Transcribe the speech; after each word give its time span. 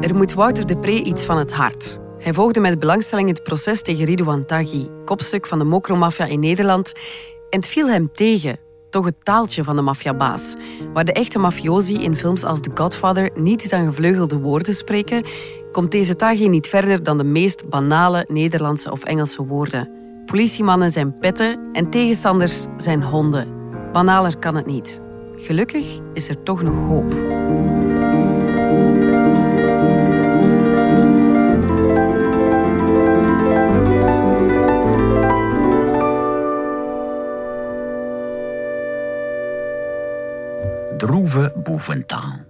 Er 0.00 0.14
moet 0.14 0.34
Wouter 0.34 0.66
de 0.66 0.78
Pre 0.78 1.02
iets 1.02 1.24
van 1.24 1.38
het 1.38 1.52
hart. 1.52 1.98
Hij 2.18 2.32
volgde 2.32 2.60
met 2.60 2.78
belangstelling 2.78 3.28
het 3.28 3.42
proces 3.42 3.82
tegen 3.82 4.04
Ridouan 4.04 4.46
Taghi, 4.46 4.88
kopstuk 5.04 5.46
van 5.46 5.58
de 5.58 5.64
mokromafia 5.64 6.24
in 6.24 6.40
Nederland. 6.40 6.92
En 7.50 7.58
het 7.58 7.68
viel 7.68 7.88
hem 7.88 8.10
tegen, 8.12 8.58
toch 8.90 9.04
het 9.04 9.24
taaltje 9.24 9.64
van 9.64 9.76
de 9.76 9.82
maffiabaas. 9.82 10.54
Waar 10.92 11.04
de 11.04 11.12
echte 11.12 11.38
mafiosi 11.38 12.02
in 12.02 12.16
films 12.16 12.44
als 12.44 12.60
The 12.60 12.70
Godfather 12.74 13.30
niets 13.34 13.68
dan 13.68 13.84
gevleugelde 13.84 14.38
woorden 14.38 14.74
spreken, 14.74 15.22
komt 15.72 15.90
deze 15.90 16.16
Taghi 16.16 16.48
niet 16.48 16.66
verder 16.66 17.02
dan 17.02 17.18
de 17.18 17.24
meest 17.24 17.68
banale 17.68 18.24
Nederlandse 18.28 18.90
of 18.90 19.04
Engelse 19.04 19.46
woorden. 19.46 19.90
Politiemannen 20.26 20.90
zijn 20.90 21.18
petten 21.18 21.68
en 21.72 21.90
tegenstanders 21.90 22.66
zijn 22.76 23.02
honden. 23.02 23.48
Banaler 23.92 24.38
kan 24.38 24.54
het 24.54 24.66
niet. 24.66 25.00
Gelukkig 25.34 25.98
is 26.12 26.28
er 26.28 26.42
toch 26.42 26.62
nog 26.62 26.74
hoop. 26.74 27.29
Droeve 40.96 41.52
boeventaal. 41.56 42.48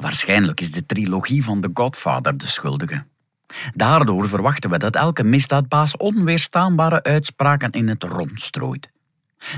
Waarschijnlijk 0.00 0.60
is 0.60 0.70
de 0.70 0.86
trilogie 0.86 1.44
van 1.44 1.60
The 1.60 1.70
Godfather 1.74 2.38
de 2.38 2.46
schuldige. 2.46 3.04
Daardoor 3.74 4.28
verwachten 4.28 4.70
we 4.70 4.78
dat 4.78 4.94
elke 4.94 5.24
misdaadbaas 5.24 5.96
onweerstaanbare 5.96 7.02
uitspraken 7.02 7.70
in 7.70 7.88
het 7.88 8.02
rond 8.02 8.40
strooit. 8.40 8.90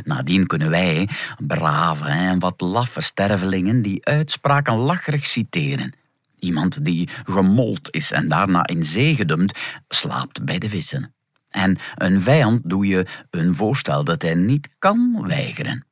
Nadien 0.05 0.47
kunnen 0.47 0.71
wij, 0.71 1.09
brave 1.39 2.09
en 2.09 2.39
wat 2.39 2.61
laffe 2.61 3.01
stervelingen, 3.01 3.83
die 3.83 4.05
uitspraken 4.05 4.77
lacherig 4.77 5.27
citeren. 5.27 5.93
Iemand 6.39 6.85
die 6.85 7.09
gemold 7.25 7.95
is 7.95 8.11
en 8.13 8.29
daarna 8.29 8.67
in 8.67 8.85
zee 8.85 9.15
gedumpt, 9.15 9.59
slaapt 9.89 10.45
bij 10.45 10.59
de 10.59 10.69
vissen. 10.69 11.15
En 11.51 11.79
een 11.95 12.21
vijand 12.21 12.61
doe 12.65 12.87
je 12.87 13.07
een 13.31 13.55
voorstel 13.55 14.05
dat 14.05 14.23
hij 14.23 14.35
niet 14.35 14.69
kan 14.79 15.25
weigeren. 15.27 15.86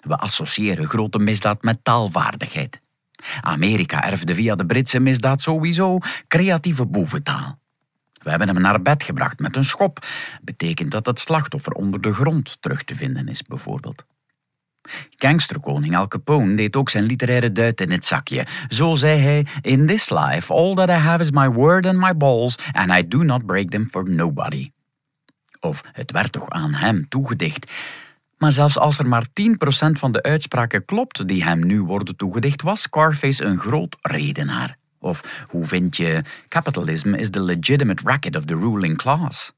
We 0.00 0.16
associëren 0.16 0.86
grote 0.86 1.18
misdaad 1.18 1.62
met 1.62 1.84
taalvaardigheid. 1.84 2.80
Amerika 3.40 4.04
erfde 4.04 4.34
via 4.34 4.54
de 4.54 4.66
Britse 4.66 5.00
misdaad 5.00 5.40
sowieso 5.40 5.98
creatieve 6.28 6.86
boeventaal. 6.86 7.58
We 8.12 8.30
hebben 8.30 8.48
hem 8.48 8.60
naar 8.60 8.82
bed 8.82 9.02
gebracht 9.02 9.38
met 9.38 9.56
een 9.56 9.64
schop. 9.64 10.06
Betekent 10.42 10.90
dat 10.90 11.06
het 11.06 11.20
slachtoffer 11.20 11.72
onder 11.72 12.00
de 12.00 12.12
grond 12.12 12.62
terug 12.62 12.84
te 12.84 12.94
vinden 12.94 13.28
is, 13.28 13.42
bijvoorbeeld. 13.42 14.04
Gangsterkoning 15.16 15.96
Al 15.96 16.08
Capone 16.08 16.54
deed 16.54 16.76
ook 16.76 16.90
zijn 16.90 17.04
literaire 17.04 17.52
duit 17.52 17.80
in 17.80 17.90
het 17.90 18.04
zakje. 18.04 18.46
Zo 18.68 18.94
zei 18.94 19.20
hij: 19.20 19.46
In 19.60 19.86
this 19.86 20.10
life, 20.10 20.52
all 20.52 20.74
that 20.74 20.88
I 20.88 20.92
have 20.92 21.22
is 21.22 21.30
my 21.30 21.48
word 21.48 21.86
and 21.86 21.98
my 21.98 22.16
balls, 22.16 22.58
and 22.72 22.90
I 22.90 23.08
do 23.08 23.22
not 23.22 23.46
break 23.46 23.70
them 23.70 23.88
for 23.90 24.10
nobody. 24.10 24.70
Of 25.60 25.82
het 25.92 26.10
werd 26.10 26.32
toch 26.32 26.48
aan 26.48 26.74
hem 26.74 27.08
toegedicht. 27.08 27.72
Maar 28.40 28.52
zelfs 28.52 28.78
als 28.78 28.98
er 28.98 29.06
maar 29.06 29.26
10% 29.26 29.32
van 29.90 30.12
de 30.12 30.22
uitspraken 30.22 30.84
klopt 30.84 31.28
die 31.28 31.44
hem 31.44 31.66
nu 31.66 31.82
worden 31.82 32.16
toegedicht, 32.16 32.62
was 32.62 32.82
Scarface 32.82 33.44
een 33.44 33.58
groot 33.58 33.96
redenaar. 34.00 34.76
Of 34.98 35.44
hoe 35.48 35.64
vind 35.64 35.96
je 35.96 36.22
capitalism 36.48 37.14
is 37.14 37.30
the 37.30 37.42
legitimate 37.42 38.02
racket 38.04 38.36
of 38.36 38.44
the 38.44 38.54
ruling 38.54 38.96
class? 38.96 39.52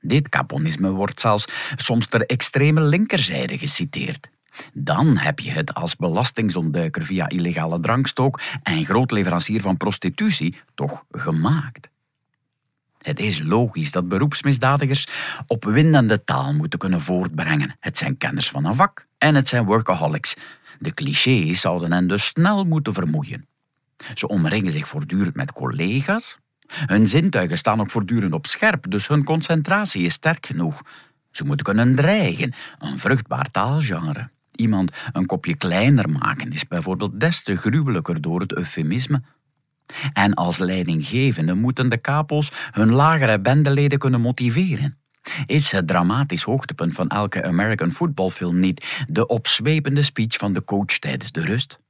Dit 0.00 0.28
caponisme 0.28 0.90
wordt 0.90 1.20
zelfs 1.20 1.48
soms 1.76 2.06
ter 2.06 2.26
extreme 2.26 2.80
linkerzijde 2.80 3.58
geciteerd. 3.58 4.30
Dan 4.72 5.16
heb 5.16 5.40
je 5.40 5.50
het 5.50 5.74
als 5.74 5.96
belastingsontduiker 5.96 7.04
via 7.04 7.28
illegale 7.28 7.80
drankstook 7.80 8.40
en 8.62 8.84
grootleverancier 8.84 9.60
van 9.60 9.76
prostitutie 9.76 10.60
toch 10.74 11.04
gemaakt. 11.10 11.87
Het 12.98 13.18
is 13.20 13.42
logisch 13.42 13.92
dat 13.92 14.08
beroepsmisdadigers 14.08 15.06
opwindende 15.46 16.24
taal 16.24 16.54
moeten 16.54 16.78
kunnen 16.78 17.00
voortbrengen. 17.00 17.76
Het 17.80 17.96
zijn 17.96 18.16
kenners 18.16 18.50
van 18.50 18.64
een 18.64 18.74
vak 18.74 19.06
en 19.18 19.34
het 19.34 19.48
zijn 19.48 19.64
workaholics. 19.64 20.36
De 20.78 20.94
clichés 20.94 21.60
zouden 21.60 21.92
hen 21.92 22.06
dus 22.06 22.26
snel 22.26 22.64
moeten 22.64 22.92
vermoeien. 22.92 23.46
Ze 24.14 24.28
omringen 24.28 24.72
zich 24.72 24.88
voortdurend 24.88 25.34
met 25.34 25.52
collega's. 25.52 26.38
Hun 26.66 27.06
zintuigen 27.06 27.58
staan 27.58 27.80
ook 27.80 27.90
voortdurend 27.90 28.32
op 28.32 28.46
scherp, 28.46 28.90
dus 28.90 29.08
hun 29.08 29.24
concentratie 29.24 30.02
is 30.02 30.12
sterk 30.14 30.46
genoeg. 30.46 30.82
Ze 31.30 31.44
moeten 31.44 31.66
kunnen 31.66 31.94
dreigen, 31.94 32.54
een 32.78 32.98
vruchtbaar 32.98 33.50
taalgenre. 33.50 34.30
Iemand 34.54 34.92
een 35.12 35.26
kopje 35.26 35.56
kleiner 35.56 36.10
maken 36.10 36.52
is 36.52 36.66
bijvoorbeeld 36.66 37.20
des 37.20 37.42
te 37.42 37.56
gruwelijker 37.56 38.20
door 38.20 38.40
het 38.40 38.56
eufemisme. 38.56 39.22
En 40.12 40.34
als 40.34 40.58
leidinggevende 40.58 41.54
moeten 41.54 41.88
de 41.88 42.00
capo's 42.00 42.50
hun 42.70 42.92
lagere 42.92 43.40
bendeleden 43.40 43.98
kunnen 43.98 44.20
motiveren. 44.20 44.98
Is 45.46 45.70
het 45.70 45.86
dramatisch 45.86 46.42
hoogtepunt 46.42 46.94
van 46.94 47.08
elke 47.08 47.44
American 47.44 47.90
footballfilm 47.90 48.60
niet 48.60 49.04
de 49.08 49.26
opzwepende 49.26 50.02
speech 50.02 50.36
van 50.36 50.52
de 50.52 50.64
coach 50.64 50.98
tijdens 50.98 51.32
de 51.32 51.40
rust? 51.40 51.80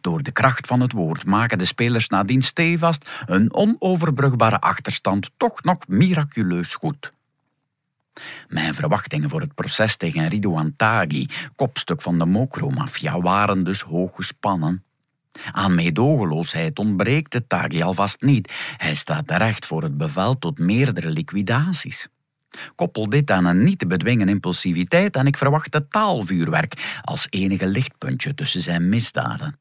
Door 0.00 0.22
de 0.22 0.30
kracht 0.30 0.66
van 0.66 0.80
het 0.80 0.92
woord 0.92 1.24
maken 1.24 1.58
de 1.58 1.64
spelers 1.64 2.08
nadien 2.08 2.42
stevast 2.42 3.08
een 3.26 3.54
onoverbrugbare 3.54 4.60
achterstand 4.60 5.30
toch 5.36 5.62
nog 5.62 5.88
miraculeus 5.88 6.74
goed. 6.74 7.12
Mijn 8.48 8.74
verwachtingen 8.74 9.30
voor 9.30 9.40
het 9.40 9.54
proces 9.54 9.96
tegen 9.96 10.28
Ridouan 10.28 10.76
Taghi, 10.76 11.26
kopstuk 11.56 12.02
van 12.02 12.18
de 12.18 12.24
Mokro-mafia, 12.24 13.20
waren 13.20 13.64
dus 13.64 13.80
hoog 13.80 14.14
gespannen. 14.14 14.84
Aan 15.52 15.74
meedogenloosheid 15.74 16.78
ontbreekt 16.78 17.32
de 17.32 17.46
Taghi 17.46 17.82
alvast 17.82 18.22
niet. 18.22 18.52
Hij 18.76 18.94
staat 18.94 19.26
terecht 19.26 19.66
voor 19.66 19.82
het 19.82 19.98
bevel 19.98 20.38
tot 20.38 20.58
meerdere 20.58 21.10
liquidaties. 21.10 22.08
Koppel 22.74 23.08
dit 23.08 23.30
aan 23.30 23.44
een 23.44 23.64
niet 23.64 23.78
te 23.78 23.86
bedwingen 23.86 24.28
impulsiviteit 24.28 25.16
en 25.16 25.26
ik 25.26 25.36
verwacht 25.36 25.74
het 25.74 25.90
taalvuurwerk 25.90 27.00
als 27.02 27.26
enige 27.30 27.66
lichtpuntje 27.66 28.34
tussen 28.34 28.60
zijn 28.60 28.88
misdaden. 28.88 29.58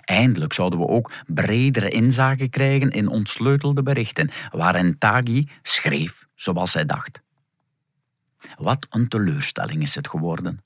Eindelijk 0.00 0.52
zouden 0.52 0.78
we 0.78 0.86
ook 0.86 1.12
bredere 1.26 1.88
inzage 1.88 2.48
krijgen 2.48 2.90
in 2.90 3.08
ontsleutelde 3.08 3.82
berichten, 3.82 4.30
waarin 4.50 4.98
Taghi 4.98 5.48
schreef 5.62 6.26
zoals 6.34 6.74
hij 6.74 6.86
dacht. 6.86 7.20
Wat 8.56 8.86
een 8.90 9.08
teleurstelling 9.08 9.82
is 9.82 9.94
het 9.94 10.08
geworden. 10.08 10.63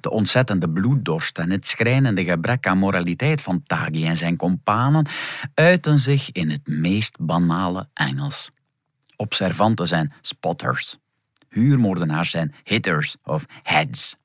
De 0.00 0.10
ontzettende 0.10 0.70
bloeddorst 0.70 1.38
en 1.38 1.50
het 1.50 1.66
schrijnende 1.66 2.24
gebrek 2.24 2.66
aan 2.66 2.78
moraliteit 2.78 3.40
van 3.40 3.62
Taghi 3.62 4.06
en 4.06 4.16
zijn 4.16 4.36
kompanen 4.36 5.06
uiten 5.54 5.98
zich 5.98 6.32
in 6.32 6.50
het 6.50 6.66
meest 6.66 7.16
banale 7.18 7.88
Engels. 7.94 8.50
Observanten 9.16 9.86
zijn 9.86 10.12
spotters. 10.20 10.98
Huurmoordenaars 11.48 12.30
zijn 12.30 12.54
hitters 12.64 13.16
of 13.22 13.46
heads. 13.62 14.16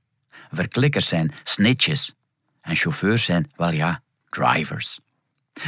Verklikkers 0.51 1.07
zijn 1.07 1.33
snitches. 1.43 2.13
En 2.61 2.75
chauffeurs 2.75 3.23
zijn, 3.23 3.51
wel 3.55 3.71
ja, 3.71 4.01
drivers. 4.29 4.99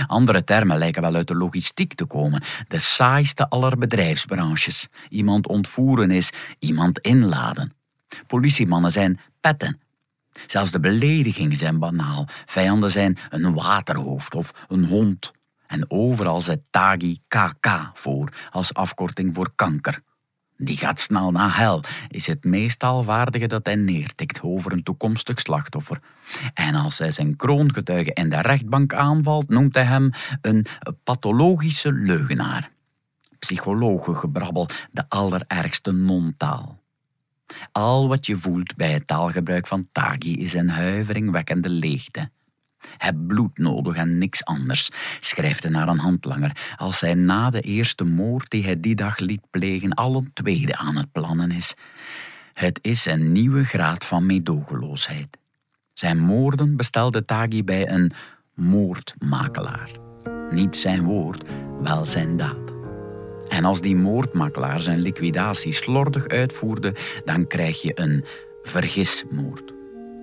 Andere 0.07 0.43
termen 0.43 0.77
lijken 0.77 1.01
wel 1.01 1.15
uit 1.15 1.27
de 1.27 1.35
logistiek 1.35 1.93
te 1.93 2.05
komen. 2.05 2.43
De 2.67 2.79
saaiste 2.79 3.49
aller 3.49 3.77
bedrijfsbranches. 3.77 4.87
Iemand 5.09 5.47
ontvoeren 5.47 6.11
is 6.11 6.31
iemand 6.59 6.99
inladen. 6.99 7.73
Politiemannen 8.27 8.91
zijn 8.91 9.19
petten. 9.39 9.79
Zelfs 10.47 10.71
de 10.71 10.79
beledigingen 10.79 11.57
zijn 11.57 11.79
banaal. 11.79 12.27
Vijanden 12.45 12.91
zijn 12.91 13.17
een 13.29 13.53
waterhoofd 13.53 14.35
of 14.35 14.65
een 14.67 14.85
hond. 14.85 15.31
En 15.67 15.85
overal 15.91 16.41
zet 16.41 16.61
Tagi 16.69 17.19
KK 17.27 17.91
voor 17.93 18.33
als 18.49 18.73
afkorting 18.73 19.35
voor 19.35 19.51
kanker. 19.55 20.01
Die 20.63 20.77
gaat 20.77 20.99
snel 20.99 21.31
naar 21.31 21.57
hel, 21.57 21.83
is 22.07 22.27
het 22.27 22.43
meestal 22.43 23.05
waardige 23.05 23.47
dat 23.47 23.65
hij 23.65 23.75
neertikt 23.75 24.41
over 24.41 24.71
een 24.71 24.83
toekomstig 24.83 25.39
slachtoffer. 25.39 25.99
En 26.53 26.75
als 26.75 26.99
hij 26.99 27.11
zijn 27.11 27.35
kroongetuige 27.35 28.13
in 28.13 28.29
de 28.29 28.41
rechtbank 28.41 28.93
aanvalt, 28.93 29.49
noemt 29.49 29.75
hij 29.75 29.83
hem 29.83 30.11
een 30.41 30.65
pathologische 31.03 31.91
leugenaar. 31.91 32.71
Psychologengebrabbel, 33.39 34.67
de 34.91 35.05
allerergste 35.09 35.91
non-taal. 35.91 36.80
Al 37.71 38.07
wat 38.07 38.25
je 38.25 38.37
voelt 38.37 38.75
bij 38.75 38.91
het 38.91 39.07
taalgebruik 39.07 39.67
van 39.67 39.87
Tagi 39.91 40.37
is 40.37 40.53
een 40.53 40.69
huiveringwekkende 40.69 41.69
leegte. 41.69 42.29
Heb 42.97 43.15
bloed 43.27 43.57
nodig 43.57 43.95
en 43.95 44.17
niks 44.17 44.45
anders, 44.45 44.89
schrijft 45.19 45.63
hij 45.63 45.71
naar 45.71 45.87
een 45.87 45.99
handlanger, 45.99 46.75
als 46.75 46.99
hij 46.99 47.13
na 47.13 47.49
de 47.49 47.61
eerste 47.61 48.03
moord 48.03 48.49
die 48.49 48.63
hij 48.63 48.79
die 48.79 48.95
dag 48.95 49.19
liet 49.19 49.41
plegen 49.49 49.93
al 49.93 50.15
een 50.15 50.31
tweede 50.33 50.77
aan 50.77 50.97
het 50.97 51.11
plannen 51.11 51.51
is. 51.51 51.73
Het 52.53 52.79
is 52.81 53.05
een 53.05 53.31
nieuwe 53.31 53.63
graad 53.63 54.05
van 54.05 54.25
meedogenloosheid. 54.25 55.37
Zijn 55.93 56.19
moorden 56.19 56.75
bestelde 56.75 57.25
Tagi 57.25 57.63
bij 57.63 57.89
een 57.89 58.11
moordmakelaar. 58.53 59.89
Niet 60.49 60.75
zijn 60.75 61.03
woord, 61.03 61.43
wel 61.81 62.05
zijn 62.05 62.37
daad. 62.37 62.70
En 63.47 63.65
als 63.65 63.81
die 63.81 63.95
moordmakelaar 63.95 64.81
zijn 64.81 64.99
liquidatie 64.99 65.73
slordig 65.73 66.27
uitvoerde, 66.27 66.93
dan 67.25 67.47
krijg 67.47 67.81
je 67.81 67.91
een 67.95 68.23
vergismoord. 68.63 69.73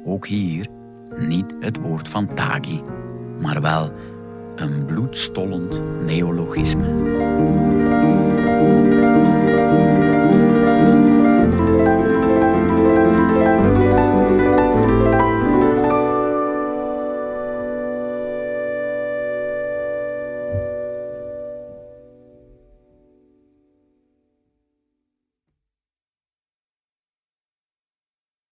Ook 0.04 0.26
hier 0.26 0.66
niet 1.16 1.54
het 1.60 1.80
woord 1.80 2.08
van 2.08 2.34
Tagi, 2.34 2.82
maar 3.40 3.60
wel 3.60 3.92
Een 4.56 4.84
bloedstollend 4.86 5.82
neologisme. 6.04 7.67